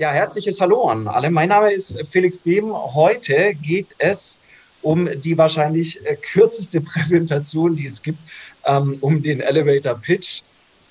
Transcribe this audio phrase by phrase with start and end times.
[0.00, 1.28] Ja, herzliches Hallo an alle.
[1.28, 2.72] Mein Name ist Felix Behm.
[2.72, 4.38] Heute geht es
[4.80, 8.20] um die wahrscheinlich äh, kürzeste Präsentation, die es gibt,
[8.64, 10.42] ähm, um den Elevator Pitch.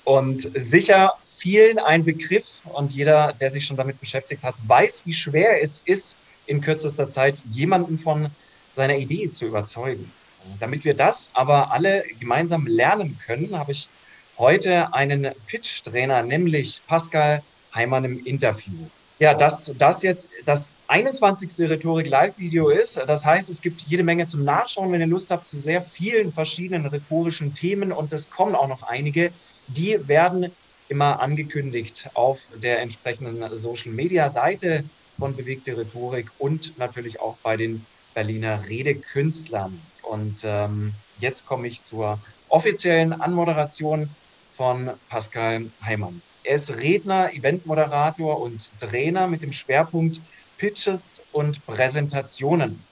[0.04, 5.14] Und sicher vielen ein Begriff und jeder, der sich schon damit beschäftigt hat, weiß, wie
[5.14, 8.28] schwer es ist, in kürzester Zeit jemanden von
[8.74, 10.12] seiner Idee zu überzeugen.
[10.60, 13.88] Damit wir das aber alle gemeinsam lernen können, habe ich
[14.36, 17.42] heute einen Pitch-Trainer, nämlich Pascal
[17.74, 18.90] Heimann im Interview.
[19.18, 21.68] Ja, dass das jetzt das 21.
[21.68, 22.98] Rhetorik-Live-Video ist.
[22.98, 26.32] Das heißt, es gibt jede Menge zum Nachschauen, wenn ihr Lust habt, zu sehr vielen
[26.32, 27.90] verschiedenen rhetorischen Themen.
[27.90, 29.32] Und es kommen auch noch einige.
[29.66, 30.52] Die werden
[30.88, 34.84] immer angekündigt auf der entsprechenden Social-Media-Seite
[35.18, 37.84] von Bewegte Rhetorik und natürlich auch bei den
[38.14, 39.80] Berliner Redekünstlern.
[40.02, 44.08] Und ähm, jetzt komme ich zur offiziellen Anmoderation
[44.52, 46.22] von Pascal Heimann.
[46.48, 50.18] Er ist Redner, Eventmoderator und Trainer mit dem Schwerpunkt
[50.56, 52.82] Pitches und Präsentationen.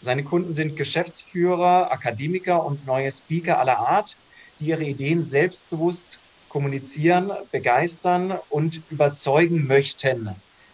[0.00, 4.16] Seine Kunden sind Geschäftsführer, Akademiker und neue Speaker aller Art,
[4.58, 10.30] die ihre Ideen selbstbewusst kommunizieren, begeistern und überzeugen möchten.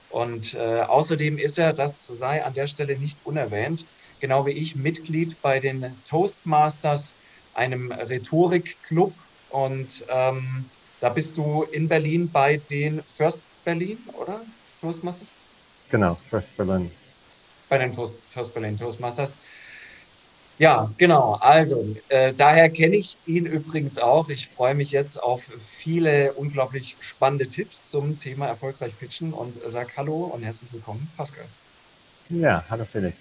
[0.08, 3.84] Und äh, außerdem ist er, das sei an der Stelle nicht unerwähnt,
[4.18, 7.14] genau wie ich Mitglied bei den Toastmasters,
[7.52, 9.12] einem Rhetorikclub.
[9.50, 10.64] Und ähm,
[11.00, 14.44] da bist du in Berlin bei den First Berlin, oder?
[14.80, 15.28] Toastmasters?
[15.90, 16.90] Genau, First Berlin.
[17.68, 19.36] Bei den First Berlin Toastmasters.
[20.58, 21.38] Ja, genau.
[21.40, 24.28] Also, äh, daher kenne ich ihn übrigens auch.
[24.28, 29.90] Ich freue mich jetzt auf viele unglaublich spannende Tipps zum Thema erfolgreich pitchen und sage
[29.96, 31.46] Hallo und herzlich willkommen, Pascal.
[32.28, 33.16] Ja, hallo Felix.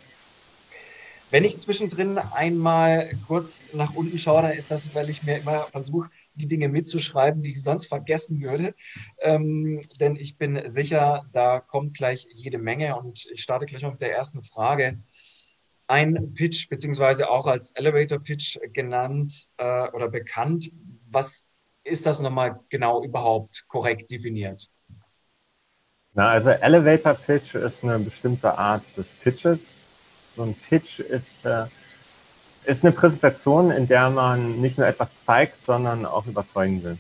[1.32, 5.68] Wenn ich zwischendrin einmal kurz nach unten schaue, dann ist das, weil ich mir immer
[5.68, 6.10] versuche,
[6.42, 8.76] die Dinge mitzuschreiben, die ich sonst vergessen würde.
[9.20, 13.92] Ähm, denn ich bin sicher, da kommt gleich jede Menge und ich starte gleich mal
[13.92, 15.00] mit der ersten Frage.
[15.88, 20.72] Ein Pitch, beziehungsweise auch als Elevator Pitch genannt äh, oder bekannt.
[21.10, 21.46] Was
[21.84, 24.70] ist das nochmal genau überhaupt korrekt definiert?
[26.14, 29.72] Na, also Elevator Pitch ist eine bestimmte Art des Pitches
[30.40, 31.66] so ein Pitch ist, äh,
[32.70, 36.98] ist eine Präsentation, in der man nicht nur etwas zeigt, sondern auch überzeugen will.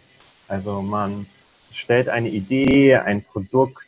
[0.47, 1.27] Also man
[1.69, 3.87] stellt eine Idee, ein Produkt,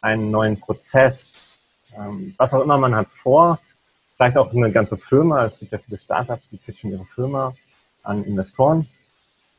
[0.00, 1.60] einen neuen Prozess,
[1.96, 3.60] ähm, was auch immer man hat vor,
[4.16, 5.44] vielleicht auch eine ganze Firma.
[5.44, 7.54] Es gibt ja viele Startups, die pitchen ihre Firma
[8.02, 8.88] an Investoren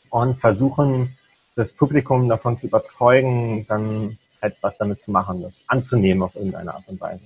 [0.09, 1.15] und versuchen,
[1.55, 6.87] das Publikum davon zu überzeugen, dann etwas damit zu machen, das anzunehmen auf irgendeine Art
[6.87, 7.21] und Weise.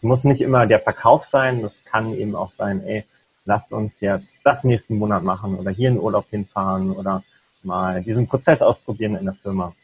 [0.00, 3.04] Es muss nicht immer der Verkauf sein, das kann eben auch sein, ey,
[3.44, 7.22] lasst uns jetzt das nächsten Monat machen oder hier in Urlaub hinfahren oder
[7.62, 9.74] mal diesen Prozess ausprobieren in der Firma.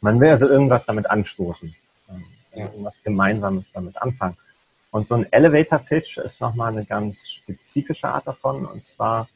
[0.00, 1.72] Man will also irgendwas damit anstoßen,
[2.10, 2.24] ähm,
[2.56, 4.36] irgendwas Gemeinsames damit anfangen.
[4.90, 9.28] Und so ein Elevator Pitch ist nochmal eine ganz spezifische Art davon und zwar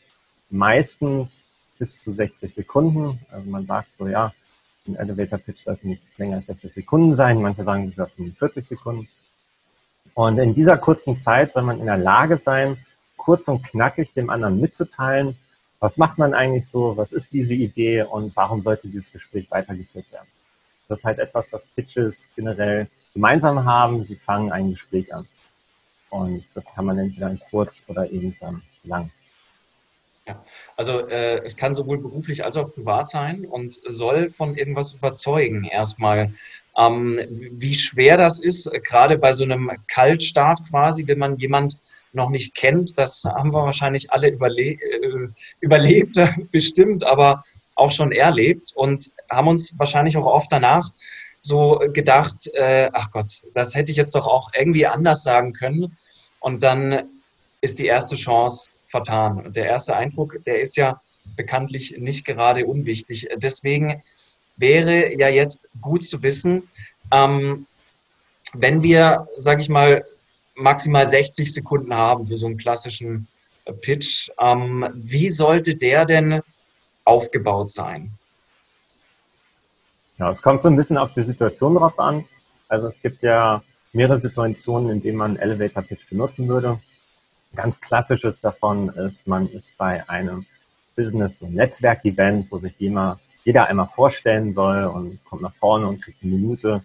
[0.49, 1.47] meistens
[1.79, 3.21] bis zu 60 Sekunden.
[3.31, 4.33] Also man sagt so, ja,
[4.89, 7.41] ein Elevator Pitch sollte nicht länger als 60 Sekunden sein.
[7.41, 9.07] Manche sagen sogar 45 Sekunden.
[10.15, 12.79] Und in dieser kurzen Zeit soll man in der Lage sein,
[13.17, 15.37] kurz und knackig dem anderen mitzuteilen,
[15.79, 20.13] was macht man eigentlich so, was ist diese Idee und warum sollte dieses Gespräch weitergeführt
[20.13, 20.29] werden.
[20.89, 24.05] Das ist halt etwas, was Pitches generell gemeinsam haben.
[24.05, 25.27] Sie fangen ein Gespräch an.
[26.11, 29.11] Und das kann man entweder in kurz oder eben dann lang.
[30.31, 30.45] Ja,
[30.77, 35.65] also äh, es kann sowohl beruflich als auch privat sein und soll von irgendwas überzeugen
[35.65, 36.33] erstmal.
[36.79, 41.79] Ähm, wie schwer das ist, gerade bei so einem Kaltstart quasi, wenn man jemand
[42.13, 45.29] noch nicht kennt, das haben wir wahrscheinlich alle überle äh,
[45.59, 46.17] überlebt,
[46.53, 47.43] bestimmt, aber
[47.75, 50.93] auch schon erlebt und haben uns wahrscheinlich auch oft danach
[51.43, 55.97] so gedacht, äh, ach Gott, das hätte ich jetzt doch auch irgendwie anders sagen können.
[56.39, 57.11] Und dann
[57.63, 59.47] ist die erste Chance vertan.
[59.47, 61.01] Und der erste Eindruck, der ist ja
[61.37, 63.29] bekanntlich nicht gerade unwichtig.
[63.37, 64.03] Deswegen
[64.57, 66.69] wäre ja jetzt gut zu wissen,
[67.13, 67.67] ähm,
[68.53, 70.05] wenn wir, sage ich mal,
[70.55, 73.29] maximal 60 Sekunden haben für so einen klassischen
[73.65, 76.41] äh, Pitch, ähm, wie sollte der denn
[77.05, 78.13] aufgebaut sein?
[80.19, 82.27] Ja, es kommt so ein bisschen auf die Situation drauf an.
[82.69, 86.79] Also es gibt ja mehrere Situationen, in denen man Elevator Pitch benutzen würde.
[87.55, 90.47] Ganz klassisches davon ist, man ist bei einem
[90.95, 96.01] Business- und Netzwerk-Event, wo sich jeder, jeder einmal vorstellen soll und kommt nach vorne und
[96.01, 96.83] kriegt eine Minute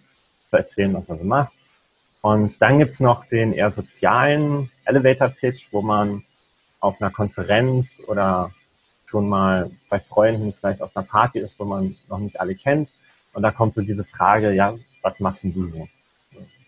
[0.50, 1.52] zu erzählen, was er so macht.
[2.20, 6.24] Und dann gibt's noch den eher sozialen Elevator-Pitch, wo man
[6.80, 8.50] auf einer Konferenz oder
[9.06, 12.90] schon mal bei Freunden vielleicht auf einer Party ist, wo man noch nicht alle kennt.
[13.32, 15.88] Und da kommt so diese Frage, ja, was machst denn du so?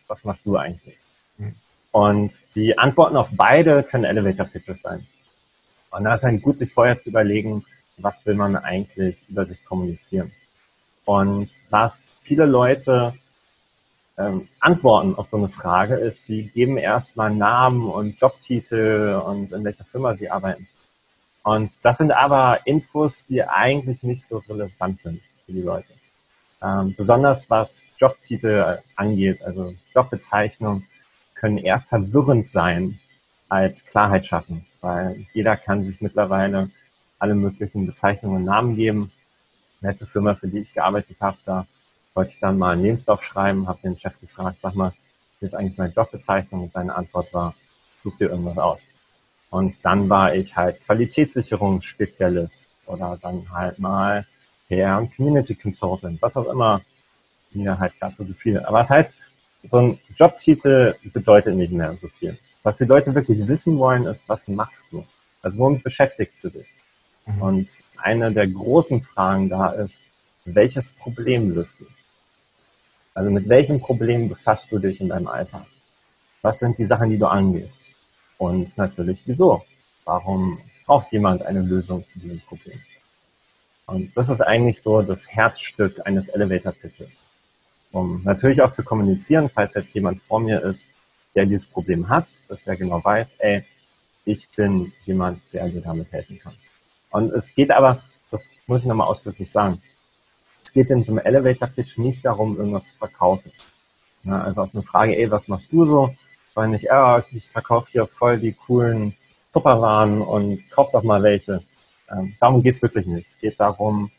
[0.07, 0.97] Was machst du eigentlich?
[1.39, 1.55] Mhm.
[1.99, 5.05] Und die Antworten auf beide können Elevator Pitches sein.
[5.91, 7.65] Und da ist dann gut, sich vorher zu überlegen,
[7.97, 10.31] was will man eigentlich über sich kommunizieren.
[11.05, 13.15] Und was viele Leute
[14.17, 19.65] ähm, antworten auf so eine Frage ist, sie geben erstmal Namen und Jobtitel und in
[19.65, 20.69] welcher Firma sie arbeiten.
[21.43, 25.93] Und das sind aber Infos, die eigentlich nicht so relevant sind für die Leute.
[26.63, 30.85] Ähm, besonders was Jobtitel angeht, also Jobbezeichnung,
[31.39, 32.99] können eher verwirrend sein
[33.49, 36.71] als Klarheit schaffen, weil jeder kann sich mittlerweile
[37.19, 39.11] alle möglichen Bezeichnungen und Namen geben.
[39.81, 41.67] Die letzte Firma, für die ich gearbeitet habe, da
[42.15, 44.93] wollte ich dann mal einen Lebenslauf schreiben, habe den Chef gefragt, sag mal,
[45.41, 46.65] wie ist eigentlich meine Jobbezeichnung?
[46.65, 47.55] Und seine Antwort war,
[48.03, 48.87] such dir irgendwas aus.
[49.51, 54.27] Und dann war ich halt Qualitätssicherungsspezialist oder dann halt mal
[54.69, 56.83] PR und Community Consultant, was auch immer
[57.53, 58.59] mir halt gerade so gefiel.
[58.61, 59.15] Aber das heißt,
[59.69, 62.39] so ein Jobtitel bedeutet nicht mehr so viel.
[62.63, 65.05] Was die Leute wirklich wissen wollen, ist, was machst du?
[65.43, 66.67] Also womit beschäftigst du dich?
[67.27, 67.43] Mhm.
[67.43, 67.69] Und
[67.99, 70.01] eine der großen Fragen da ist,
[70.45, 71.87] welches Problem löst du?
[73.15, 75.67] Also mit welchem Problem befasst du dich in deinem Alltag?
[76.41, 77.83] Was sind die Sachen, die du angehst?
[78.39, 79.65] Und natürlich, wieso?
[80.05, 82.81] Warum braucht jemand eine Lösung zu diesem Problem?
[83.87, 87.28] Und das ist eigentlich so das Herzstück eines Elevator Pitches.
[87.93, 90.89] Um natürlich auch zu kommunizieren, falls jetzt jemand vor mir ist,
[91.35, 93.65] der dieses Problem hat, dass er genau weiß, ey,
[94.25, 96.55] ich bin jemand, der dir damit helfen kann.
[97.11, 99.81] Und es geht aber, das muss ich nochmal ausdrücklich sagen,
[100.65, 103.51] es geht in so einem Elevator-Pitch nicht darum, irgendwas zu verkaufen.
[104.25, 106.15] Ja, also auf eine Frage, ey, was machst du so?
[106.53, 109.17] Weil nicht, ja, ich verkaufe hier voll die coolen
[109.53, 111.63] Tupperwaren und kauf doch mal welche.
[112.11, 113.29] Ähm, darum geht's wirklich nicht.
[113.29, 114.11] Es geht darum,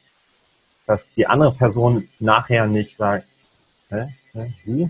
[0.87, 3.27] dass die andere Person nachher nicht sagt,
[3.89, 4.89] hä, hä, wie?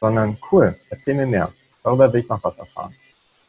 [0.00, 1.52] Sondern cool, erzähl mir mehr.
[1.82, 2.94] Darüber will ich noch was erfahren.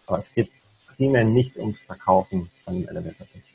[0.07, 0.49] Aber es geht
[0.95, 3.49] primär nicht ums Verkaufen von einem Elevator Pitch.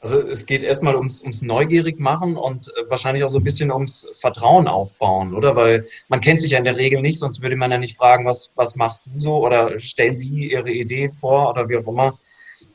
[0.00, 3.72] Also es geht erstmal ums, ums Neugierig machen und äh, wahrscheinlich auch so ein bisschen
[3.72, 5.56] ums Vertrauen aufbauen, oder?
[5.56, 8.24] Weil man kennt sich ja in der Regel nicht, sonst würde man ja nicht fragen,
[8.24, 12.18] was, was machst du so oder stellen Sie Ihre Idee vor oder wie auch immer.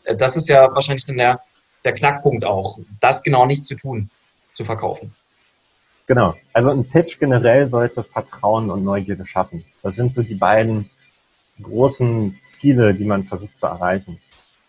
[0.04, 1.39] Äh, das ist ja wahrscheinlich dann der,
[1.86, 4.09] der Knackpunkt auch, das genau nicht zu tun,
[4.54, 5.13] zu verkaufen.
[6.05, 6.35] Genau.
[6.51, 9.63] Also ein Pitch generell sollte Vertrauen und Neugierde schaffen.
[9.81, 10.89] Das sind so die beiden
[11.61, 14.19] großen Ziele, die man versucht zu erreichen.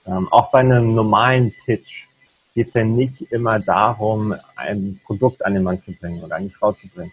[0.07, 2.07] Ähm, auch bei einem normalen Pitch
[2.55, 6.45] geht es ja nicht immer darum, ein Produkt an den Mann zu bringen oder an
[6.45, 7.13] die Frau zu bringen.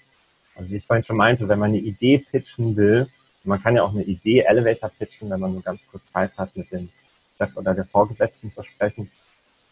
[0.55, 3.07] Also wie ich vorhin schon meinte, wenn man eine Idee pitchen will,
[3.43, 6.55] man kann ja auch eine Idee Elevator pitchen, wenn man nur ganz kurz Zeit hat,
[6.55, 6.89] mit dem
[7.37, 9.09] Chef oder der Vorgesetzten zu sprechen,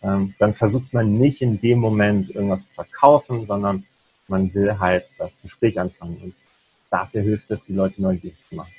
[0.01, 3.85] ähm, dann versucht man nicht in dem Moment irgendwas zu verkaufen, sondern
[4.29, 6.17] man will halt das Gespräch anfangen.
[6.17, 6.35] Und
[6.89, 8.73] dafür hilft es, die Leute neugierig zu machen.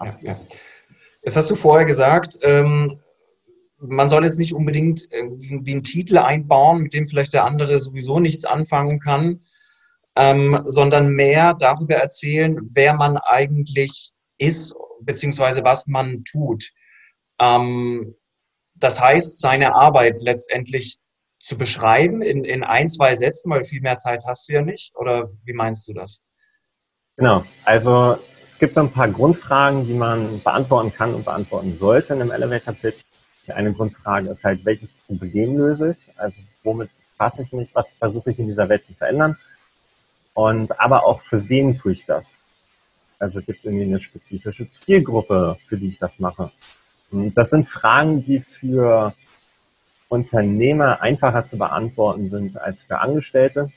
[0.00, 0.40] Ja, ja.
[1.22, 2.98] Jetzt hast du vorher gesagt, ähm,
[3.78, 8.20] man soll jetzt nicht unbedingt wie einen Titel einbauen, mit dem vielleicht der andere sowieso
[8.20, 9.40] nichts anfangen kann,
[10.16, 16.70] ähm, sondern mehr darüber erzählen, wer man eigentlich ist, beziehungsweise was man tut.
[17.38, 18.14] Ähm,
[18.74, 20.98] das heißt, seine Arbeit letztendlich
[21.44, 24.96] zu beschreiben in, in ein, zwei Sätzen, weil viel mehr Zeit hast du ja nicht.
[24.96, 26.22] Oder wie meinst du das?
[27.18, 32.14] Genau, also es gibt so ein paar Grundfragen, die man beantworten kann und beantworten sollte
[32.14, 33.02] in einem Elevator Pitch.
[33.46, 36.18] Die eine Grundfrage ist halt, welches Problem löse ich?
[36.18, 37.68] Also womit fasse ich mich?
[37.74, 39.36] Was versuche ich in dieser Welt zu verändern?
[40.32, 42.24] Und aber auch für wen tue ich das?
[43.18, 46.50] Also gibt es irgendwie eine spezifische Zielgruppe, für die ich das mache?
[47.10, 49.14] Und das sind Fragen, die für
[50.14, 53.70] Unternehmer einfacher zu beantworten sind als für Angestellte.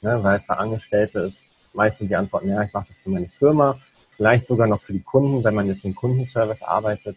[0.00, 3.80] Ne, weil für Angestellte ist meistens die Antwort, ja, ich mache das für meine Firma,
[4.16, 7.16] vielleicht sogar noch für die Kunden, wenn man jetzt im Kundenservice arbeitet.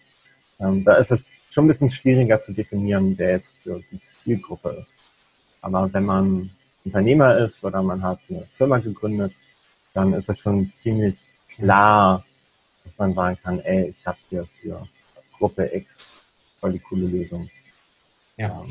[0.59, 4.69] Ähm, da ist es schon ein bisschen schwieriger zu definieren, wer jetzt für die Zielgruppe
[4.81, 4.95] ist.
[5.61, 6.49] Aber wenn man
[6.83, 9.33] Unternehmer ist oder man hat eine Firma gegründet,
[9.93, 11.19] dann ist es schon ziemlich
[11.55, 12.23] klar,
[12.83, 14.87] dass man sagen kann, ey, ich habe hier für
[15.37, 17.49] Gruppe X voll die coole Lösung.
[18.41, 18.65] Ja.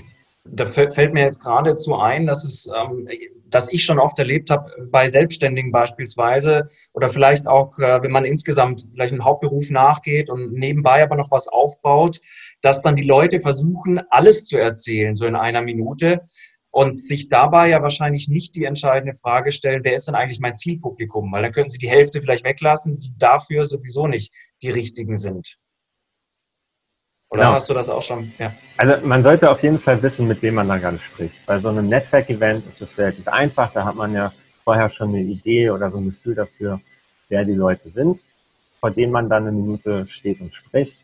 [0.44, 3.06] Da fällt mir jetzt geradezu ein, dass es, ähm,
[3.50, 8.24] dass ich schon oft erlebt habe, bei Selbstständigen beispielsweise oder vielleicht auch, äh, wenn man
[8.24, 12.20] insgesamt vielleicht einem Hauptberuf nachgeht und nebenbei aber noch was aufbaut,
[12.62, 16.22] dass dann die Leute versuchen, alles zu erzählen, so in einer Minute
[16.70, 20.54] und sich dabei ja wahrscheinlich nicht die entscheidende Frage stellen, wer ist denn eigentlich mein
[20.54, 21.30] Zielpublikum?
[21.30, 25.58] Weil dann könnten sie die Hälfte vielleicht weglassen, die dafür sowieso nicht die richtigen sind.
[27.30, 27.54] Oder genau.
[27.54, 28.32] hast du das auch schon?
[28.38, 28.52] Ja.
[28.76, 31.46] Also man sollte auf jeden Fall wissen, mit wem man da gerade spricht.
[31.46, 33.72] Bei so einem Netzwerkevent ist es relativ einfach.
[33.72, 34.32] Da hat man ja
[34.64, 36.80] vorher schon eine Idee oder so ein Gefühl dafür,
[37.28, 38.18] wer die Leute sind,
[38.80, 40.98] vor denen man dann eine Minute steht und spricht.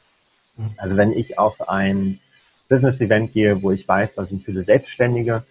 [0.57, 0.71] Mhm.
[0.77, 2.19] Also wenn ich auf ein
[2.69, 5.45] Business-Event gehe, wo ich weiß, da sind viele Selbstständige,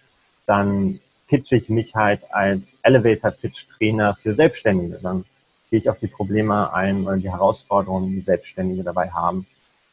[0.44, 4.98] dann pitche ich mich halt als Elevator-Pitch-Trainer für Selbstständige.
[5.02, 5.24] Dann
[5.70, 9.46] gehe ich auf die Probleme ein oder die Herausforderungen, die Selbstständige dabei haben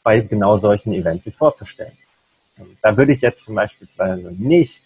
[0.04, 1.98] bei genau solchen Events sich vorzustellen.
[2.82, 3.88] Da würde ich jetzt zum Beispiel
[4.38, 4.84] nicht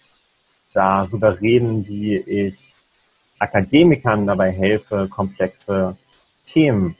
[0.73, 2.73] darüber reden, wie ich
[3.39, 5.97] Akademikern dabei helfe, komplexe
[6.45, 6.95] Themen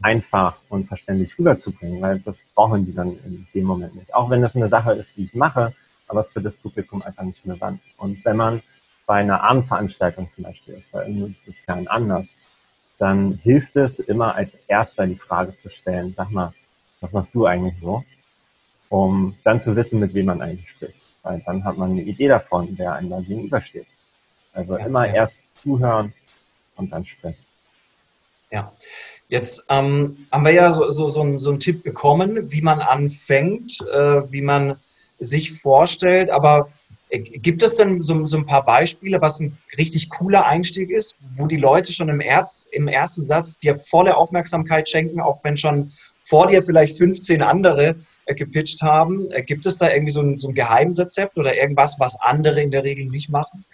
[0.00, 4.14] einfach und verständlich rüberzubringen, weil das brauchen die dann in dem Moment nicht.
[4.14, 5.72] Auch wenn das eine Sache ist, die ich mache,
[6.08, 7.80] aber es für das Publikum einfach nicht relevant.
[7.96, 8.62] Und wenn man
[9.06, 12.34] bei einer Abendveranstaltung zum Beispiel ist, bei irgendeinem sozialen Anlass,
[12.98, 16.52] dann hilft es immer als erster die Frage zu stellen, sag mal,
[17.02, 18.04] was machst du eigentlich so?
[18.88, 21.00] Um dann zu wissen, mit wem man eigentlich spricht.
[21.22, 23.86] Weil dann hat man eine Idee davon, wer einem da gegenübersteht.
[24.54, 25.14] Also ja, immer ja.
[25.14, 26.12] erst zuhören
[26.76, 27.44] und dann sprechen.
[28.50, 28.72] Ja.
[29.28, 32.80] Jetzt ähm, haben wir ja so, so, so, einen, so einen Tipp bekommen, wie man
[32.80, 34.78] anfängt, äh, wie man
[35.18, 36.68] sich vorstellt, aber
[37.12, 41.16] äh, Gibt es denn so, so, ein paar Beispiele, was ein richtig cooler Einstieg ist,
[41.34, 45.56] wo die Leute schon im, Erz, im ersten Satz dir volle Aufmerksamkeit schenken, auch wenn
[45.56, 45.92] schon
[46.22, 49.30] vor dir vielleicht 15 andere äh, gepitcht haben.
[49.30, 52.70] Äh, gibt es da irgendwie so ein, so ein Geheimrezept oder irgendwas, was andere in
[52.70, 53.64] der Regel nicht machen?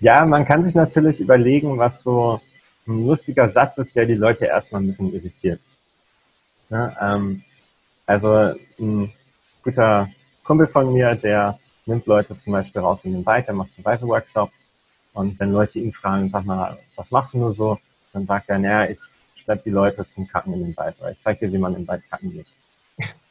[0.00, 2.40] Ja, man kann sich natürlich überlegen, was so
[2.86, 5.60] ein lustiger Satz ist, der die Leute erstmal ein bisschen irritiert.
[6.68, 7.42] Ja, ähm,
[8.04, 9.12] also ein
[9.62, 10.10] guter
[10.42, 13.84] Kumpel von mir, der nimmt Leute zum Beispiel raus in den Wald, der macht so
[13.84, 14.52] Weite-Workshops
[15.14, 17.78] und wenn Leute ihn fragen, sag mal, was machst du nur so,
[18.12, 18.98] dann sagt er, naja, ich
[19.34, 21.86] schleppe die Leute zum Kacken in den Wald, weil ich zeige dir, wie man im
[21.86, 22.46] Wald kacken geht.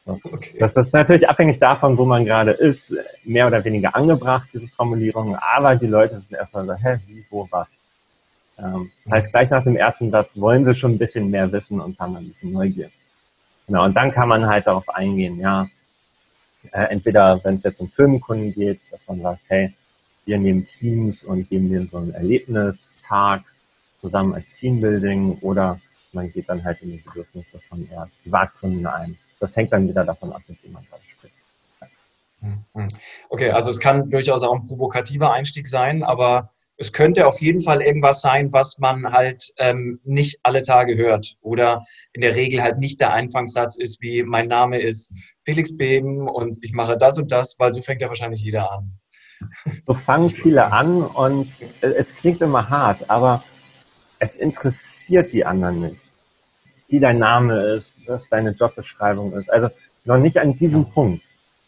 [0.05, 0.19] So.
[0.23, 0.57] Okay.
[0.59, 2.93] Das ist natürlich abhängig davon, wo man gerade ist,
[3.23, 7.47] mehr oder weniger angebracht, diese Formulierung, aber die Leute sind erstmal so, hä, wie, wo,
[7.49, 7.69] was.
[8.59, 11.79] Ähm, das heißt, gleich nach dem ersten Satz wollen sie schon ein bisschen mehr wissen
[11.79, 12.89] und haben ein bisschen Neugier.
[13.67, 15.69] Genau, und dann kann man halt darauf eingehen, ja,
[16.71, 19.73] äh, entweder, wenn es jetzt um Firmenkunden geht, dass man sagt, hey,
[20.25, 23.43] wir nehmen Teams und geben denen so einen Erlebnistag
[23.99, 25.79] zusammen als Teambuilding oder
[26.13, 29.17] man geht dann halt in die Bedürfnisse von eher Privatkunden ein.
[29.39, 31.33] Das hängt dann wieder davon ab, mit wem man gerade spricht.
[32.41, 32.89] Mhm.
[33.29, 37.61] Okay, also es kann durchaus auch ein provokativer Einstieg sein, aber es könnte auf jeden
[37.61, 42.63] Fall irgendwas sein, was man halt ähm, nicht alle Tage hört oder in der Regel
[42.63, 47.17] halt nicht der Einfangssatz ist, wie mein Name ist Felix Beben und ich mache das
[47.17, 48.91] und das, weil so fängt ja wahrscheinlich jeder an.
[49.85, 51.51] So fangen viele an und
[51.81, 53.43] es klingt immer hart, aber
[54.23, 56.01] es interessiert die anderen nicht,
[56.87, 59.51] wie dein Name ist, was deine Jobbeschreibung ist.
[59.51, 59.69] Also
[60.05, 61.23] noch nicht an diesem Punkt.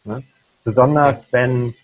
[0.05, 0.23] Ne?
[0.63, 1.75] Besonders wenn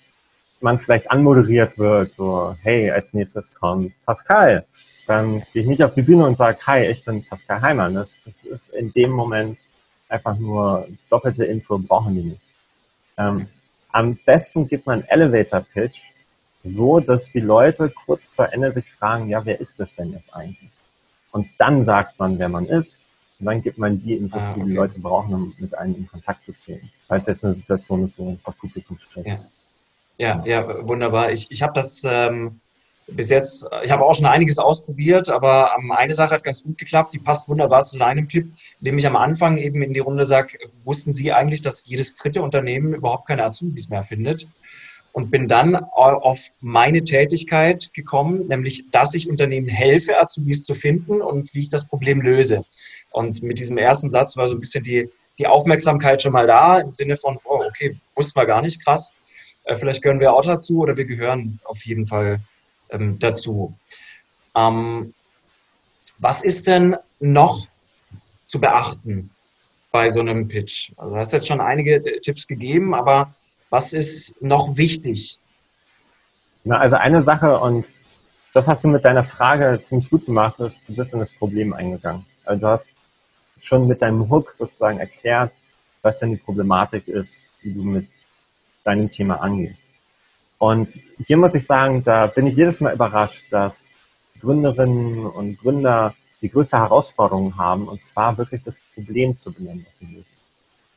[0.61, 4.65] man vielleicht anmoderiert wird, so, hey, als nächstes kommt Pascal.
[5.07, 7.95] Dann gehe ich nicht auf die Bühne und sage, hi, ich bin Pascal Heimann.
[7.95, 9.57] Das, das ist in dem Moment
[10.07, 12.41] einfach nur doppelte Info, brauchen die nicht.
[13.17, 13.47] Ähm,
[13.91, 16.10] am besten gibt man Elevator Pitch,
[16.63, 20.33] so, dass die Leute kurz vor Ende sich fragen, ja, wer ist das denn jetzt
[20.33, 20.69] eigentlich?
[21.31, 23.01] Und dann sagt man, wer man ist.
[23.39, 24.61] Und dann gibt man die Infos, ah, okay.
[24.61, 26.91] die die Leute brauchen, um mit einem in Kontakt zu treten.
[27.07, 29.25] Falls jetzt eine Situation ist, wo man vor Publikum steht.
[29.25, 29.39] Ja.
[30.17, 31.31] ja, ja, wunderbar.
[31.31, 32.59] Ich, ich habe das ähm,
[33.07, 36.77] bis jetzt, ich habe auch schon einiges ausprobiert, aber ähm, eine Sache hat ganz gut
[36.77, 40.25] geklappt, die passt wunderbar zu deinem Tipp, indem ich am Anfang eben in die Runde
[40.25, 44.47] sage, wussten Sie eigentlich, dass jedes dritte Unternehmen überhaupt keine Azubis mehr findet?
[45.13, 51.21] Und bin dann auf meine Tätigkeit gekommen, nämlich, dass ich Unternehmen helfe, Azubis zu finden
[51.21, 52.65] und wie ich das Problem löse.
[53.11, 56.79] Und mit diesem ersten Satz war so ein bisschen die, die Aufmerksamkeit schon mal da,
[56.79, 59.13] im Sinne von, oh, okay, wussten wir gar nicht, krass.
[59.65, 62.39] Äh, vielleicht gehören wir auch dazu oder wir gehören auf jeden Fall
[62.89, 63.73] ähm, dazu.
[64.55, 65.13] Ähm,
[66.19, 67.67] was ist denn noch
[68.45, 69.31] zu beachten
[69.91, 70.91] bei so einem Pitch?
[70.97, 73.33] Also du hast jetzt schon einige äh, Tipps gegeben, aber
[73.71, 75.39] was ist noch wichtig?
[76.63, 77.85] Na, also eine Sache, und
[78.53, 81.73] das hast du mit deiner Frage ziemlich gut gemacht, ist, du bist in das Problem
[81.73, 82.25] eingegangen.
[82.45, 82.91] Also du hast
[83.59, 85.53] schon mit deinem Hook sozusagen erklärt,
[86.01, 88.07] was denn die Problematik ist, die du mit
[88.83, 89.79] deinem Thema angehst.
[90.57, 90.89] Und
[91.25, 93.89] hier muss ich sagen, da bin ich jedes Mal überrascht, dass
[94.41, 99.97] Gründerinnen und Gründer die größte Herausforderung haben, und zwar wirklich das Problem zu benennen, was
[99.97, 100.30] sie lösen.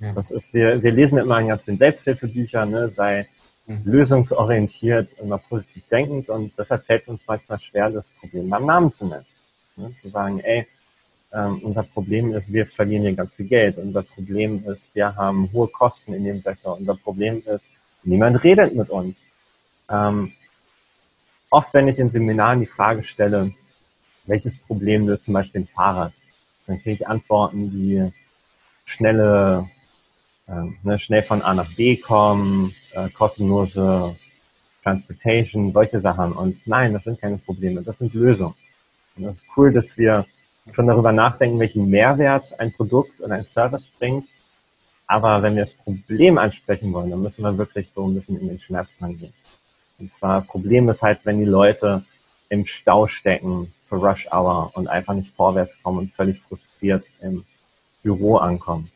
[0.01, 0.13] Ja.
[0.13, 3.29] Das ist, wir, wir lesen immer in ganz vielen Selbsthilfebüchern, ne, sei
[3.67, 3.83] mhm.
[3.85, 8.93] lösungsorientiert, immer positiv denkend, und deshalb fällt es uns manchmal schwer, das Problem beim Namen
[8.93, 9.27] zu nennen.
[9.77, 10.67] Ne, zu sagen, ey,
[11.33, 13.79] ähm, unser Problem ist, wir verlieren hier ganz viel Geld.
[13.79, 16.79] Unser Problem ist, wir haben hohe Kosten in dem Sektor.
[16.79, 17.69] Unser Problem ist,
[18.05, 19.27] niemand redet mit uns.
[19.91, 20.33] Ähm,
[21.51, 23.53] oft, wenn ich in Seminaren die Frage stelle,
[24.27, 26.13] welches Problem löst zum Beispiel ein Fahrrad,
[26.67, 28.13] dann kriege ich Antworten wie
[28.85, 29.69] schnelle,
[30.47, 34.17] äh, ne, schnell von A nach B kommen, äh, kostenlose
[34.83, 36.33] Transportation, solche Sachen.
[36.33, 38.55] Und nein, das sind keine Probleme, das sind Lösungen.
[39.17, 40.27] Und das ist cool, dass wir
[40.73, 44.27] schon darüber nachdenken, welchen Mehrwert ein Produkt oder ein Service bringt.
[45.07, 48.49] Aber wenn wir das Problem ansprechen wollen, dann müssen wir wirklich so ein bisschen in
[48.49, 49.35] den Schmerz gehen.
[49.99, 52.05] Und zwar Problem ist halt, wenn die Leute
[52.49, 57.45] im Stau stecken für Rush Hour und einfach nicht vorwärts kommen und völlig frustriert im
[58.03, 58.91] Büro ankommen.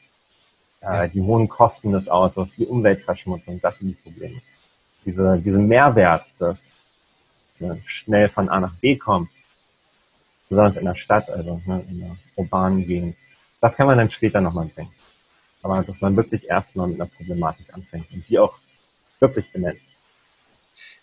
[0.80, 4.40] Äh, die hohen Kosten des Autos, die Umweltverschmutzung, das sind die Probleme.
[5.04, 6.75] Diese, diese Mehrwert, dass
[7.85, 9.30] schnell von A nach B kommt,
[10.49, 13.16] besonders in der Stadt, also ne, in der urbanen Gegend.
[13.61, 14.92] Das kann man dann später nochmal bringen.
[15.62, 18.56] Aber dass man wirklich erstmal mit einer Problematik anfängt und die auch
[19.18, 19.80] wirklich benennt.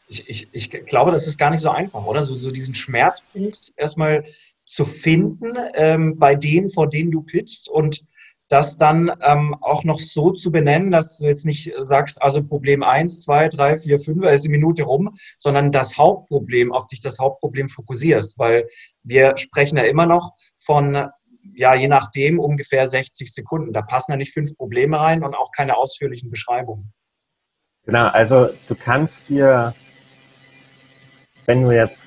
[0.07, 2.23] Ich, ich, ich glaube, das ist gar nicht so einfach, oder?
[2.23, 4.23] So, so diesen Schmerzpunkt erstmal
[4.65, 8.03] zu finden ähm, bei denen, vor denen du pitchst und
[8.47, 12.83] das dann ähm, auch noch so zu benennen, dass du jetzt nicht sagst, also Problem
[12.83, 17.01] eins, zwei, drei, vier, fünf, da ist die Minute rum, sondern das Hauptproblem, auf dich
[17.01, 18.67] das Hauptproblem fokussierst, weil
[19.03, 21.09] wir sprechen ja immer noch von,
[21.55, 23.73] ja, je nachdem ungefähr 60 Sekunden.
[23.73, 26.93] Da passen ja nicht fünf Probleme rein und auch keine ausführlichen Beschreibungen.
[27.85, 29.73] Genau, also du kannst dir,
[31.45, 32.05] wenn du jetzt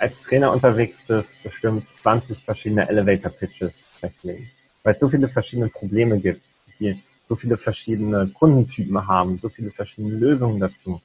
[0.00, 4.48] als Trainer unterwegs bist, bestimmt 20 verschiedene Elevator Pitches festlegen
[4.88, 6.40] weil es so viele verschiedene Probleme gibt,
[6.80, 6.98] die
[7.28, 11.02] so viele verschiedene Kundentypen haben, so viele verschiedene Lösungen dazu.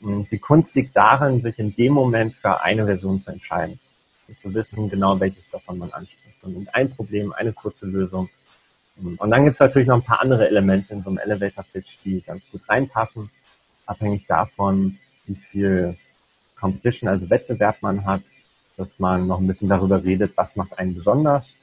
[0.00, 3.78] Und die Kunst liegt darin, sich in dem Moment für eine Version zu entscheiden
[4.26, 6.42] und zu wissen, genau welches davon man anspricht.
[6.42, 8.30] Und ein Problem, eine kurze Lösung.
[8.96, 12.22] Und dann gibt es natürlich noch ein paar andere Elemente in so einem Elevator-Pitch, die
[12.22, 13.28] ganz gut reinpassen,
[13.84, 15.98] abhängig davon, wie viel
[16.58, 18.22] Competition, also Wettbewerb man hat,
[18.78, 21.54] dass man noch ein bisschen darüber redet, was macht einen besonders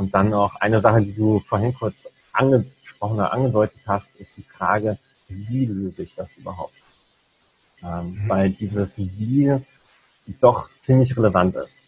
[0.00, 4.42] und dann noch eine Sache, die du vorhin kurz angesprochen oder angedeutet hast, ist die
[4.42, 4.96] Frage,
[5.28, 6.72] wie löse ich das überhaupt?
[7.82, 8.28] Ähm, mhm.
[8.28, 9.60] Weil dieses Wie
[10.40, 11.80] doch ziemlich relevant ist.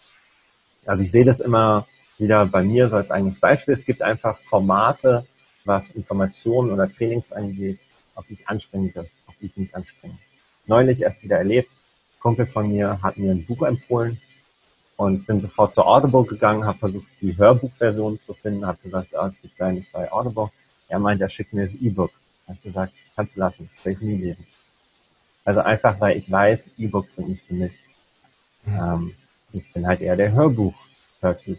[0.84, 1.86] Also ich sehe das immer
[2.18, 3.72] wieder bei mir so als eigenes Beispiel.
[3.72, 5.26] Es gibt einfach Formate,
[5.64, 7.78] was Informationen oder Trainings angeht,
[8.14, 10.18] auf die ich anspringen will, auf die ich nicht anspringe.
[10.66, 14.20] Neulich erst wieder erlebt, ein Kumpel von mir hat mir ein Buch empfohlen,
[15.02, 19.26] und bin sofort zu Audible gegangen, habe versucht, die Hörbuchversion zu finden, habe gesagt, ah,
[19.26, 20.48] es gibt ja nicht bei Audible.
[20.88, 22.12] Er meint, er schickt mir das E-Book.
[22.46, 24.46] Habe gesagt, kannst du lassen, will ich nie lesen.
[25.44, 27.72] Also einfach, weil ich weiß, E-Books sind nicht für mich.
[28.64, 28.74] Mhm.
[28.74, 29.14] Ähm,
[29.52, 31.58] ich bin halt eher der Hörbuch-Hörtyp.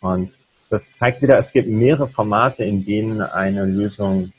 [0.00, 0.30] Und
[0.70, 4.32] das zeigt wieder, es gibt mehrere Formate, in denen eine Lösung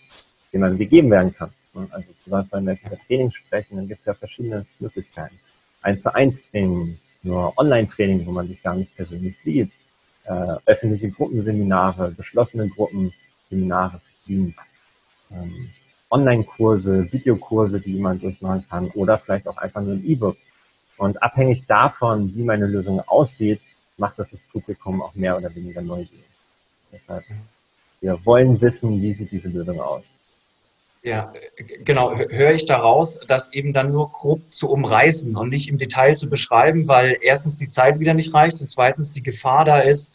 [0.52, 1.52] jemandem gegeben werden kann.
[1.92, 5.40] Also besonders wenn wir über Training sprechen, dann gibt es ja verschiedene Möglichkeiten.
[5.84, 9.72] Eins zu eins Training, nur Online-Training, wo man sich gar nicht persönlich sieht,
[10.26, 14.58] äh, öffentliche Gruppenseminare, geschlossene Gruppenseminare für Teams,
[15.32, 15.70] ähm,
[16.10, 20.38] Online-Kurse, Videokurse, die man durchmachen kann oder vielleicht auch einfach nur ein E-Book.
[20.98, 23.62] Und abhängig davon, wie meine Lösung aussieht,
[23.98, 26.24] macht das das Publikum auch mehr oder weniger neugierig.
[26.92, 27.24] Deshalb,
[28.02, 30.06] wir wollen wissen, wie sieht diese Lösung aus.
[31.06, 31.32] Ja,
[31.84, 36.16] genau, höre ich daraus, das eben dann nur grob zu umreißen und nicht im Detail
[36.16, 40.12] zu beschreiben, weil erstens die Zeit wieder nicht reicht und zweitens die Gefahr da ist,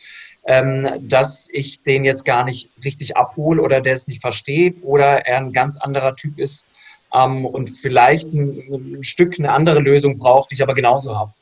[0.49, 5.27] ähm, dass ich den jetzt gar nicht richtig abhole oder der es nicht versteht oder
[5.29, 6.67] er ein ganz anderer Typ ist
[7.15, 11.33] ähm, und vielleicht ein, ein Stück eine andere Lösung braucht, die ich aber genauso habe.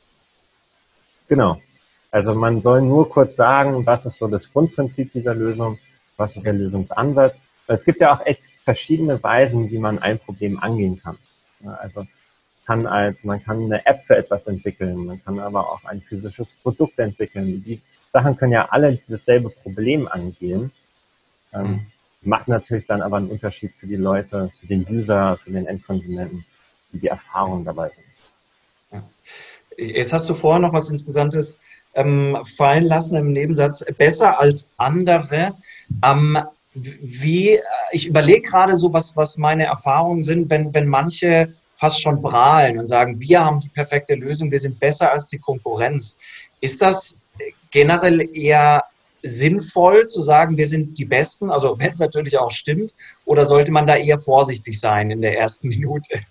[1.27, 1.59] Genau.
[2.11, 5.79] Also man soll nur kurz sagen, was ist so das Grundprinzip dieser Lösung,
[6.17, 7.33] was ist der Lösungsansatz.
[7.73, 11.17] Es gibt ja auch echt verschiedene Weisen, wie man ein Problem angehen kann.
[11.63, 12.05] Also
[12.65, 16.53] kann halt, man kann eine App für etwas entwickeln, man kann aber auch ein physisches
[16.53, 17.63] Produkt entwickeln.
[17.63, 17.81] Die
[18.13, 20.71] Sachen können ja alle dasselbe Problem angehen.
[21.53, 21.85] Ähm, mhm.
[22.21, 26.45] Macht natürlich dann aber einen Unterschied für die Leute, für den User, für den Endkonsumenten,
[26.91, 29.03] wie die Erfahrungen dabei sind.
[29.77, 31.59] Jetzt hast du vorher noch was Interessantes
[31.93, 33.85] ähm, fallen lassen im Nebensatz.
[33.97, 35.55] Besser als andere.
[36.03, 36.37] Ähm,
[36.73, 37.59] wie,
[37.91, 42.77] ich überlege gerade so, was, was meine Erfahrungen sind, wenn, wenn manche fast schon prahlen
[42.77, 46.17] und sagen, wir haben die perfekte Lösung, wir sind besser als die Konkurrenz.
[46.61, 47.15] Ist das
[47.71, 48.83] generell eher
[49.23, 52.93] sinnvoll zu sagen, wir sind die Besten, also wenn es natürlich auch stimmt,
[53.25, 56.21] oder sollte man da eher vorsichtig sein in der ersten Minute?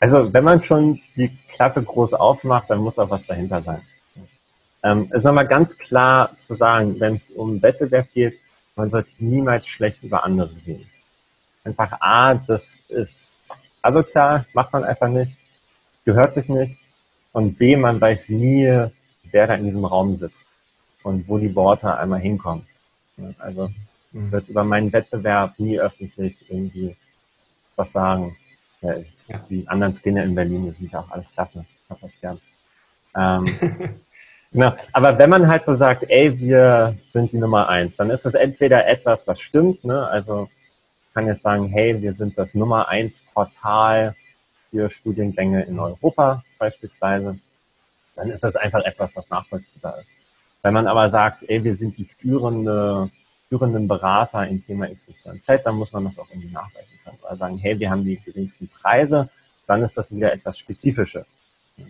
[0.00, 3.80] Also wenn man schon die Klappe groß aufmacht, dann muss auch was dahinter sein.
[4.84, 8.38] Ähm, es ist nochmal ganz klar zu sagen, wenn es um Wettbewerb geht,
[8.78, 10.88] man sollte niemals schlecht über andere reden.
[11.64, 13.24] Einfach A, das ist
[13.82, 15.36] asozial, macht man einfach nicht,
[16.04, 16.78] gehört sich nicht.
[17.32, 18.66] Und B, man weiß nie,
[19.24, 20.46] wer da in diesem Raum sitzt
[21.02, 22.66] und wo die Worte einmal hinkommen.
[23.38, 23.70] Also
[24.12, 24.32] ich mhm.
[24.32, 26.96] würde über meinen Wettbewerb nie öffentlich irgendwie
[27.74, 28.36] was sagen.
[29.50, 31.66] Die anderen Trainer in Berlin, sind ja auch alle klasse.
[31.84, 32.40] Ich hab euch gern.
[33.16, 34.00] Ähm,
[34.52, 34.74] genau.
[34.92, 38.34] Aber wenn man halt so sagt, ey, wir sind die Nummer eins, dann ist das
[38.34, 40.06] entweder etwas, was stimmt, ne?
[40.06, 40.48] Also
[41.18, 44.14] kann jetzt sagen, hey, wir sind das Nummer eins Portal
[44.70, 47.40] für Studiengänge in Europa beispielsweise.
[48.14, 50.10] Dann ist das einfach etwas, was nachvollziehbar ist.
[50.62, 53.10] Wenn man aber sagt, ey, wir sind die führende,
[53.48, 57.18] führenden Berater im Thema XYZ, dann muss man das auch irgendwie nachweisen können.
[57.22, 59.28] Oder sagen, hey, wir haben die geringsten Preise,
[59.66, 61.26] dann ist das wieder etwas Spezifisches.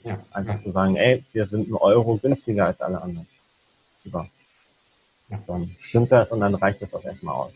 [0.04, 3.26] Ja, Einfach zu sagen, ey, wir sind ein Euro günstiger als alle anderen.
[4.02, 4.28] Super.
[5.28, 5.42] Ja.
[5.46, 7.54] Dann stimmt das und dann reicht das auch erstmal aus.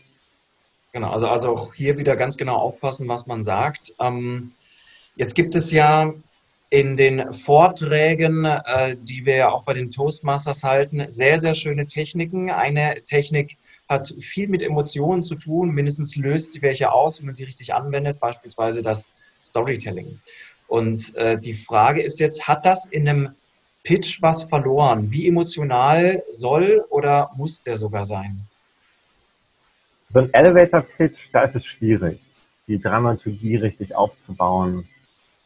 [0.91, 3.95] Genau, also, also auch hier wieder ganz genau aufpassen, was man sagt.
[3.99, 4.51] Ähm,
[5.15, 6.13] jetzt gibt es ja
[6.69, 11.87] in den Vorträgen, äh, die wir ja auch bei den Toastmasters halten, sehr, sehr schöne
[11.87, 12.51] Techniken.
[12.51, 13.57] Eine Technik
[13.89, 17.73] hat viel mit Emotionen zu tun, mindestens löst sie welche aus, wenn man sie richtig
[17.73, 19.07] anwendet, beispielsweise das
[19.43, 20.19] Storytelling.
[20.73, 23.35] Und äh, die Frage ist jetzt, hat das in einem
[23.83, 25.11] Pitch was verloren?
[25.11, 28.41] Wie emotional soll oder muss der sogar sein?
[30.09, 32.21] So ein Elevator-Pitch, da ist es schwierig,
[32.65, 34.89] die Dramaturgie richtig aufzubauen,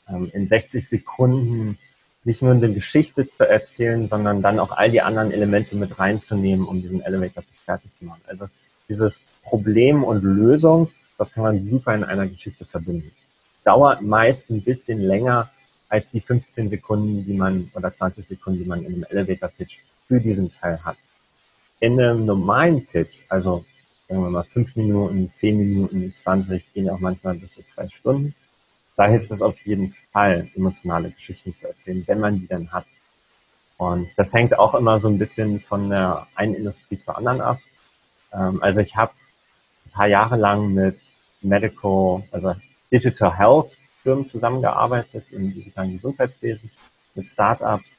[0.07, 1.77] ähm, in 60 Sekunden
[2.23, 6.65] nicht nur eine Geschichte zu erzählen, sondern dann auch all die anderen Elemente mit reinzunehmen,
[6.65, 8.21] um diesen Elevator fertig zu machen.
[8.27, 8.47] Also
[8.87, 13.11] dieses Problem und Lösung, das kann man super in einer Geschichte verbinden.
[13.67, 15.51] Dauert meist ein bisschen länger
[15.89, 19.79] als die 15 Sekunden, die man oder 20 Sekunden, die man in einem Elevator Pitch
[20.07, 20.95] für diesen Teil hat.
[21.81, 23.65] In einem normalen Pitch, also
[24.07, 28.33] sagen wir mal 5 Minuten, 10 Minuten, 20, gehen auch manchmal bis zu zwei Stunden,
[28.95, 32.85] da hilft es auf jeden Fall, emotionale Geschichten zu erzählen, wenn man die dann hat.
[33.75, 37.59] Und das hängt auch immer so ein bisschen von der einen Industrie zur anderen ab.
[38.31, 39.11] Ähm, also ich habe
[39.85, 40.97] ein paar Jahre lang mit
[41.41, 42.55] Medical, also
[42.91, 43.71] Digital Health
[44.07, 46.71] Firmen zusammengearbeitet im digitalen Gesundheitswesen,
[47.15, 47.97] mit Startups.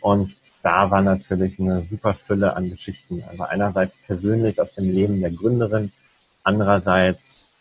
[0.00, 3.22] Und da war natürlich eine super Fülle an Geschichten.
[3.28, 5.92] Also einerseits persönlich aus dem Leben der Gründerin,
[6.42, 7.52] andererseits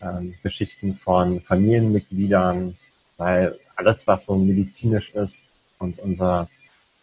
[0.00, 2.76] ähm, Geschichten von Familienmitgliedern,
[3.16, 5.42] weil alles, was so medizinisch ist
[5.78, 6.48] und unser,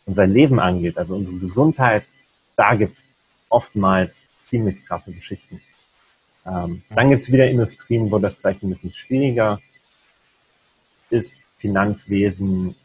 [0.06, 2.06] unser Leben angeht, also unsere Gesundheit,
[2.56, 3.04] da gibt's
[3.50, 5.62] oftmals ziemlich krasse Geschichten.
[6.48, 9.60] Ähm, dann gibt's wieder Industrien, wo das vielleicht ein bisschen schwieriger
[11.10, 11.42] ist.
[11.58, 12.76] Finanzwesen,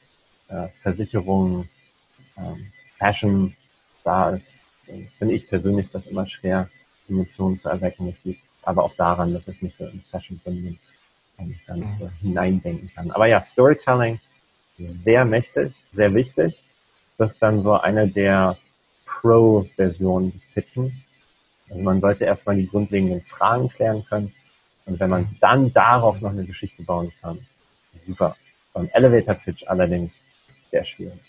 [0.49, 1.69] äh, Versicherungen,
[2.37, 3.55] ähm, Fashion,
[4.03, 6.69] da ist, äh, finde ich persönlich das immer schwer,
[7.09, 8.09] Emotionen zu erwecken.
[8.09, 10.79] Es gibt aber auch daran, dass ich mich so in Fashion drin bin
[11.37, 13.11] und dann so hineindenken kann.
[13.11, 14.21] Aber ja, Storytelling,
[14.79, 16.63] sehr mächtig, sehr wichtig.
[17.19, 18.57] Das ist dann so eine der
[19.05, 21.05] Pro-Versionen des Pitchen.
[21.73, 24.33] Also man sollte erstmal die grundlegenden Fragen klären können.
[24.85, 27.39] Und wenn man dann darauf noch eine Geschichte bauen kann,
[28.07, 28.37] super.
[28.75, 30.13] Beim Elevator Pitch allerdings
[30.71, 31.21] sehr schwierig.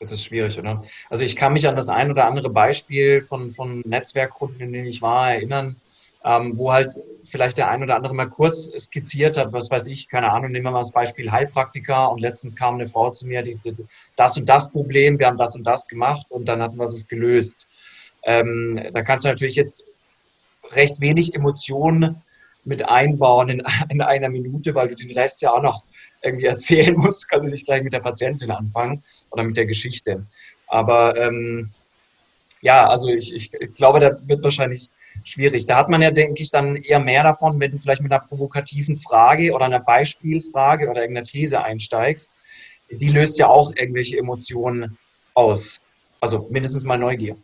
[0.00, 0.82] Das ist schwierig, oder?
[1.10, 4.86] Also ich kann mich an das ein oder andere Beispiel von, von Netzwerkkunden, in denen
[4.86, 5.76] ich war, erinnern,
[6.24, 10.08] ähm, wo halt vielleicht der ein oder andere mal kurz skizziert hat, was weiß ich,
[10.08, 13.42] keine Ahnung, nehmen wir mal das Beispiel Heilpraktiker und letztens kam eine Frau zu mir,
[13.42, 13.74] die, die,
[14.16, 17.06] das und das Problem, wir haben das und das gemacht und dann hatten wir es
[17.06, 17.68] gelöst.
[18.24, 19.84] Ähm, da kannst du natürlich jetzt
[20.72, 22.22] recht wenig Emotionen
[22.64, 25.82] mit einbauen in, in einer Minute, weil du den Rest ja auch noch
[26.22, 30.24] irgendwie erzählen musst, kannst du nicht gleich mit der Patientin anfangen oder mit der Geschichte.
[30.68, 31.70] Aber ähm,
[32.60, 34.88] ja, also ich, ich glaube, da wird wahrscheinlich
[35.24, 35.66] schwierig.
[35.66, 38.24] Da hat man ja, denke ich, dann eher mehr davon, wenn du vielleicht mit einer
[38.24, 42.36] provokativen Frage oder einer Beispielfrage oder irgendeiner These einsteigst.
[42.90, 44.98] Die löst ja auch irgendwelche Emotionen
[45.34, 45.80] aus.
[46.20, 47.36] Also mindestens mal Neugier.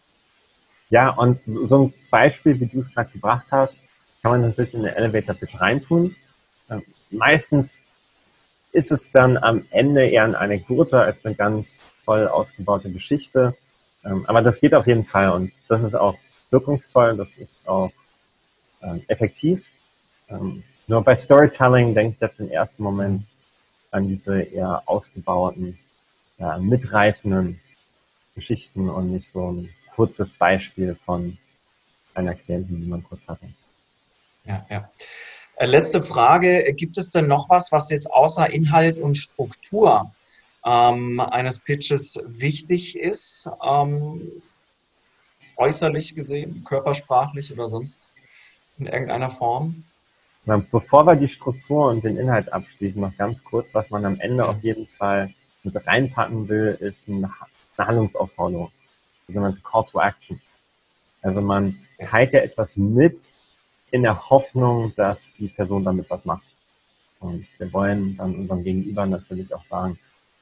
[0.91, 3.81] Ja, und so ein Beispiel, wie du es gerade gebracht hast,
[4.23, 6.17] kann man natürlich in den Elevator Pitch reintun.
[6.71, 7.83] Ähm, meistens
[8.73, 13.55] ist es dann am Ende eher eine Anekdote als eine ganz voll ausgebaute Geschichte.
[14.05, 16.17] Ähm, aber das geht auf jeden Fall und das ist auch
[16.51, 17.91] wirkungsvoll, das ist auch
[18.83, 19.67] ähm, effektiv.
[20.29, 23.25] Ähm, nur bei Storytelling denke ich jetzt im ersten Moment
[23.91, 25.79] an diese eher ausgebauten,
[26.39, 27.61] ja, mitreißenden
[28.35, 31.37] Geschichten und nicht so ein kurzes Beispiel von
[32.15, 33.47] einer Klientin, die man kurz hatte.
[34.45, 34.89] Ja, ja.
[35.57, 36.73] Äh, letzte Frage.
[36.75, 40.13] Gibt es denn noch was, was jetzt außer Inhalt und Struktur
[40.65, 43.51] ähm, eines Pitches wichtig ist?
[43.61, 44.23] Ähm,
[45.57, 48.09] äußerlich gesehen, körpersprachlich oder sonst
[48.79, 49.83] in irgendeiner Form?
[50.45, 54.21] Na, bevor wir die Struktur und den Inhalt abschließen, noch ganz kurz, was man am
[54.21, 55.35] Ende auf jeden Fall
[55.65, 57.29] mit reinpacken will, ist eine,
[57.77, 58.71] Handlungsaufforderung,
[59.29, 60.41] sogenannte Call to Action.
[61.23, 63.19] Also man teilt ja etwas mit
[63.91, 66.43] in der Hoffnung, dass die Person damit was macht.
[67.21, 69.99] Und wir wollen dann unserem Gegenüber natürlich auch sagen,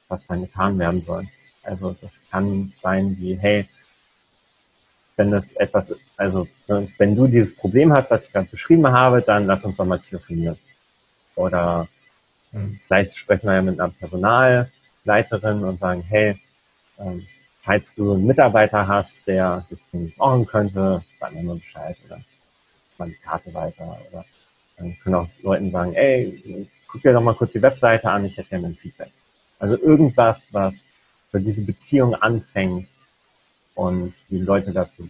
[0.07, 1.27] was dann getan werden soll.
[1.63, 3.67] Also das kann sein wie, hey,
[5.17, 9.47] wenn das etwas, also wenn du dieses Problem hast, was ich gerade beschrieben habe, dann
[9.47, 10.57] lass uns doch mal telefonieren.
[11.35, 11.87] Oder
[12.51, 12.79] mhm.
[12.85, 16.39] vielleicht sprechen wir ja mit einer Personalleiterin und sagen, hey,
[16.99, 17.25] ähm,
[17.67, 22.21] falls du einen Mitarbeiter hast, der das Ding brauchen könnte, sag mir nur Bescheid oder
[22.97, 23.99] mal die Karte weiter.
[24.09, 24.23] Oder
[24.77, 28.37] dann können auch Leuten sagen, ey, guck dir doch mal kurz die Webseite an, ich
[28.37, 29.11] hätte gerne ein Feedback.
[29.59, 30.85] Also irgendwas, was
[31.29, 32.87] für diese Beziehung anfängt
[33.75, 35.09] und die Leute dazu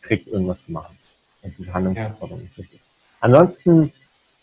[0.00, 0.98] kriegt, irgendwas zu machen.
[1.42, 2.48] Und diese Handlungsaufforderung ja.
[2.48, 2.80] ist wichtig.
[3.20, 3.92] Ansonsten,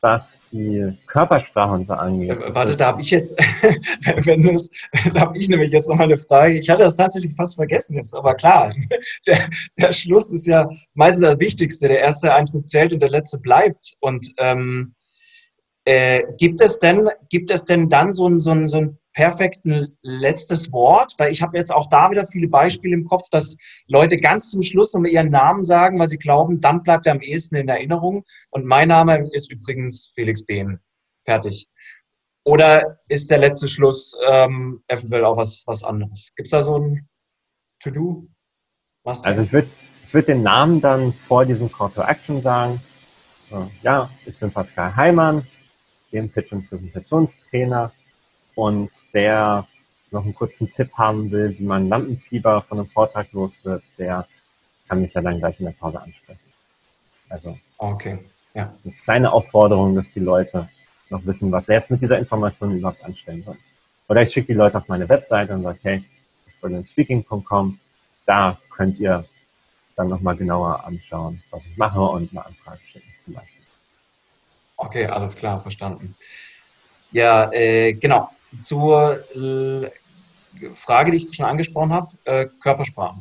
[0.03, 2.37] was die Körpersprache und so angeht.
[2.49, 3.35] Warte, da habe ich jetzt,
[4.25, 4.69] wenn du es,
[5.13, 6.59] da habe ich nämlich jetzt noch mal eine Frage.
[6.59, 8.75] Ich hatte das tatsächlich fast vergessen jetzt, aber klar,
[9.27, 11.87] der, der Schluss ist ja meistens das Wichtigste.
[11.87, 13.93] Der erste Eindruck zählt und der letzte bleibt.
[14.01, 14.93] Und ähm,
[15.85, 19.97] äh, gibt es denn, gibt es denn dann so ein, so ein, so ein perfekten
[20.01, 21.15] letztes Wort?
[21.17, 23.55] Weil ich habe jetzt auch da wieder viele Beispiele im Kopf, dass
[23.87, 27.21] Leute ganz zum Schluss nochmal ihren Namen sagen, weil sie glauben, dann bleibt er am
[27.21, 28.23] ehesten in Erinnerung.
[28.49, 30.79] Und mein Name ist übrigens Felix Behn.
[31.23, 31.69] Fertig.
[32.43, 36.33] Oder ist der letzte Schluss ähm, eventuell auch was, was anderes?
[36.35, 37.07] Gibt es da so ein
[37.79, 38.27] To-Do?
[39.05, 39.67] Also ich würde
[40.03, 42.79] ich würd den Namen dann vor diesem Call to Action sagen.
[43.81, 45.45] Ja, ich bin Pascal Heimann,
[46.11, 47.91] dem Pitch- und Präsentationstrainer
[48.55, 49.67] und wer
[50.13, 54.25] noch einen kurzen Tipp haben will, wie man Lampenfieber von einem Vortrag los wird, der
[54.87, 56.39] kann mich ja dann gleich in der Pause ansprechen.
[57.29, 58.19] Also okay.
[58.53, 58.73] ja.
[58.83, 60.69] eine kleine Aufforderung, dass die Leute
[61.09, 63.59] noch wissen, was sie jetzt mit dieser Information überhaupt anstellen sollen.
[64.07, 66.03] Oder ich schicke die Leute auf meine Webseite und sage, hey,
[66.85, 67.79] speaking.com,
[68.25, 69.25] da könnt ihr
[69.95, 73.61] dann nochmal genauer anschauen, was ich mache und eine Anfrage schicken zum Beispiel.
[74.77, 76.15] Okay, alles klar, verstanden.
[77.11, 78.29] Ja, äh, genau
[78.61, 79.91] zur äh,
[80.75, 83.19] Frage, die ich schon angesprochen habe, äh, Körpersprache.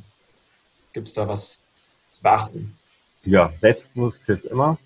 [0.92, 1.60] Gibt es da was
[2.12, 2.76] zu beachten?
[3.24, 4.78] Ja, selbstbewusst hilft immer.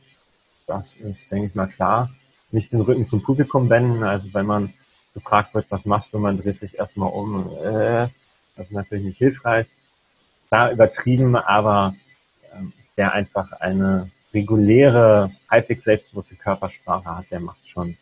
[0.67, 2.11] Das ist, denke ich mal, klar.
[2.51, 4.03] Nicht den Rücken zum Publikum wenden.
[4.03, 4.73] Also wenn man
[5.15, 7.51] gefragt wird, was machst du, man dreht sich erstmal um.
[7.59, 8.09] Äh,
[8.57, 9.67] das ist natürlich nicht hilfreich.
[10.49, 11.95] Klar, übertrieben, aber
[12.55, 17.97] ähm, wer einfach eine reguläre, halbwegs selbstbewusste Körpersprache hat, der macht schon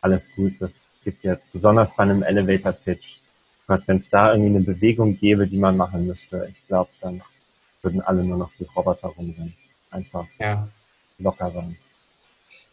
[0.00, 0.54] alles gut.
[0.60, 0.72] Das
[1.04, 3.18] gibt jetzt, besonders bei einem Elevator Pitch,
[3.66, 7.22] wenn es da irgendwie eine Bewegung gäbe, die man machen müsste, ich glaube, dann
[7.82, 9.54] würden alle nur noch wie Roboter rumrennen.
[9.90, 10.68] Einfach ja.
[11.18, 11.76] locker sein.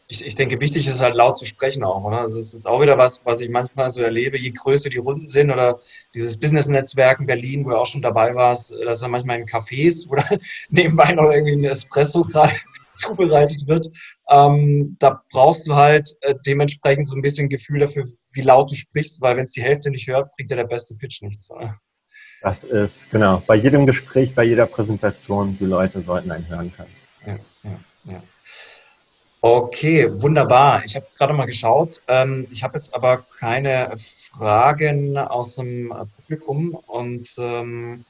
[0.08, 2.20] Ich, ich denke, wichtig ist halt laut zu sprechen auch, oder?
[2.20, 5.30] Also es ist auch wieder was, was ich manchmal so erlebe, je größer die Runden
[5.30, 5.80] sind oder
[6.14, 10.10] dieses Business-Netzwerk in Berlin, wo du auch schon dabei warst, dass man manchmal in Cafés
[10.10, 10.26] oder
[10.70, 12.56] nebenbei noch irgendwie ein Espresso gerade
[12.94, 13.90] zubereitet wird.
[14.32, 18.76] Ähm, da brauchst du halt äh, dementsprechend so ein bisschen Gefühl dafür, wie laut du
[18.76, 21.52] sprichst, weil wenn es die Hälfte nicht hört, bringt dir der beste Pitch nichts.
[21.52, 21.78] Oder?
[22.42, 26.96] Das ist, genau, bei jedem Gespräch, bei jeder Präsentation, die Leute sollten einen hören können.
[27.26, 28.24] Ja, ja, ja.
[29.42, 30.84] Okay, wunderbar.
[30.86, 32.02] Ich habe gerade mal geschaut.
[32.08, 33.92] Ähm, ich habe jetzt aber keine
[34.32, 38.06] Fragen aus dem Publikum und ähm,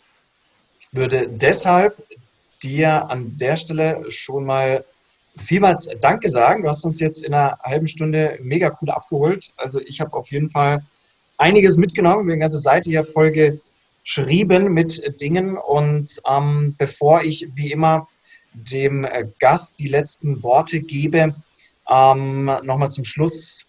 [0.91, 1.95] würde deshalb
[2.61, 4.85] dir an der Stelle schon mal
[5.35, 6.63] vielmals Danke sagen.
[6.63, 9.51] Du hast uns jetzt in einer halben Stunde mega cool abgeholt.
[9.57, 10.83] Also ich habe auf jeden Fall
[11.37, 12.27] einiges mitgenommen.
[12.27, 15.57] Wir haben eine ganze Seite hier voll geschrieben mit Dingen.
[15.57, 18.07] Und ähm, bevor ich wie immer
[18.53, 19.07] dem
[19.39, 21.35] Gast die letzten Worte gebe,
[21.89, 23.65] ähm, nochmal zum Schluss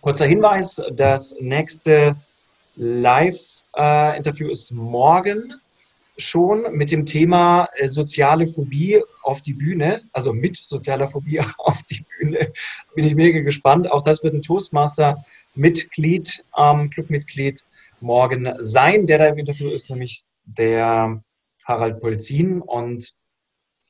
[0.00, 0.80] kurzer Hinweis.
[0.92, 2.16] Das nächste
[2.76, 5.54] Live-Interview äh, ist morgen
[6.18, 11.82] schon mit dem Thema äh, soziale Phobie auf die Bühne, also mit sozialer Phobie auf
[11.84, 12.52] die Bühne.
[12.94, 13.90] Bin ich mega gespannt.
[13.90, 17.64] Auch das wird ein Toastmaster-Mitglied, ähm, Clubmitglied
[18.00, 19.06] morgen sein.
[19.06, 21.22] Der da im Interview ist nämlich der
[21.64, 23.14] Harald Polzin und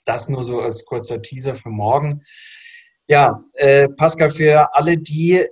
[0.05, 2.23] Das nur so als kurzer Teaser für morgen.
[3.09, 5.47] Ja, äh, Pascal, für alle, die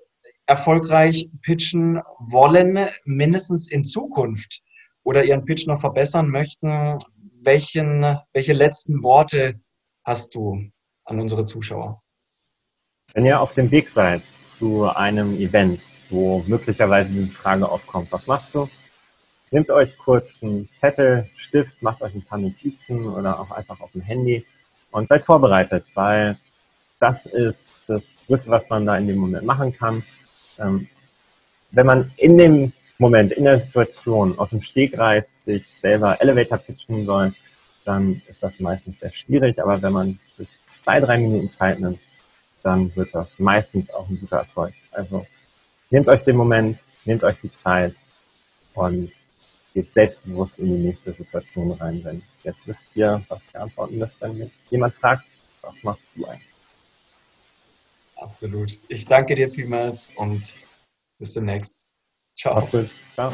[0.46, 4.62] erfolgreich pitchen wollen, mindestens in Zukunft
[5.06, 6.98] oder ihren Pitch noch verbessern möchten,
[7.40, 9.60] welchen, welche letzten Worte
[10.02, 10.68] hast du
[11.04, 12.02] an unsere Zuschauer?
[13.14, 18.26] Wenn ihr auf dem Weg seid zu einem Event, wo möglicherweise die Frage aufkommt, was
[18.26, 18.68] machst du?
[19.52, 23.92] Nehmt euch kurz einen Zettel, Stift, macht euch ein paar Notizen oder auch einfach auf
[23.92, 24.44] dem Handy
[24.90, 26.36] und seid vorbereitet, weil
[26.98, 30.02] das ist das Größte, was man da in dem Moment machen kann.
[30.58, 30.88] Ähm,
[31.70, 37.04] wenn man in dem Moment, in der Situation aus dem Stegreif sich selber Elevator pitchen
[37.04, 37.34] soll,
[37.84, 39.62] dann ist das meistens sehr schwierig.
[39.62, 42.00] Aber wenn man sich zwei, drei Minuten Zeit nimmt,
[42.62, 44.74] dann wird das meistens auch ein guter Erfolg.
[44.90, 45.26] Also
[45.90, 47.94] nehmt euch den Moment, nehmt euch die Zeit
[48.74, 49.10] und
[49.72, 52.02] geht selbstbewusst in die nächste Situation rein.
[52.02, 55.26] Wenn jetzt wisst ihr, was ihr antworten müsst, wenn jemand fragt,
[55.60, 56.48] was machst du eigentlich?
[58.16, 58.80] Absolut.
[58.88, 60.56] Ich danke dir vielmals und
[61.18, 61.85] bis demnächst.
[62.36, 62.68] Ciao.
[63.14, 63.32] Ciao.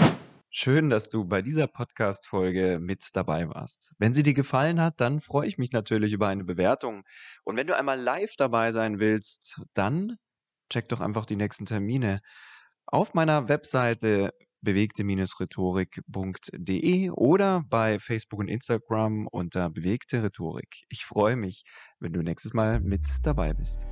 [0.51, 3.95] Schön, dass du bei dieser Podcast-Folge mit dabei warst.
[3.99, 7.03] Wenn sie dir gefallen hat, dann freue ich mich natürlich über eine Bewertung.
[7.43, 10.19] Und wenn du einmal live dabei sein willst, dann
[10.71, 12.21] check doch einfach die nächsten Termine
[12.87, 20.85] auf meiner Webseite bewegte-rhetorik.de oder bei Facebook und Instagram unter bewegte Rhetorik.
[20.89, 21.65] Ich freue mich,
[21.99, 23.87] wenn du nächstes Mal mit dabei bist.